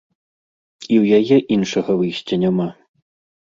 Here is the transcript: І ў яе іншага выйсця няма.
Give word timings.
І 0.85 0.95
ў 1.01 1.19
яе 1.19 1.37
іншага 1.59 1.91
выйсця 2.01 2.35
няма. 2.47 2.69